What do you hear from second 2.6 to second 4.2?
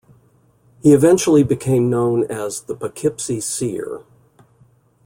"the Poughkeepsie Seer".